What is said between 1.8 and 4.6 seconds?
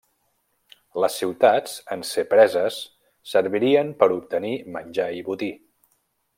en ser preses, servirien per obtenir